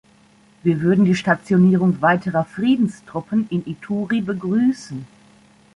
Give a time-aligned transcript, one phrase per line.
[0.63, 5.05] Wir würden die Stationierung weiterer Friedenstruppen in Ituri begrüßen.